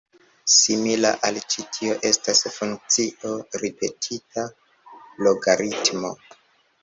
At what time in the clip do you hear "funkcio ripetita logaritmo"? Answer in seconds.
2.55-6.13